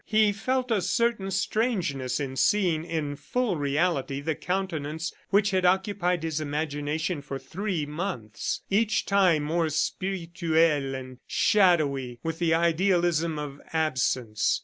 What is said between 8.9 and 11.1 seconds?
time more spirituelle